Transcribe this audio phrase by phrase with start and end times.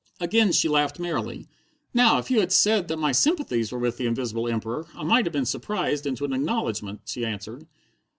[0.19, 1.47] Again she laughed merrily.
[1.93, 5.27] "Now, if you had said that my sympathies were with the Invisible Emperor, I might
[5.27, 7.67] have been surprised into an acknowledgment," she answered.